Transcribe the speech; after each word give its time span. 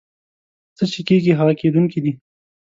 څه 0.77 0.83
چې 0.91 1.01
کېږي 1.07 1.31
هغه 1.39 1.53
کېدونکي 1.61 1.99
دي. 2.03 2.13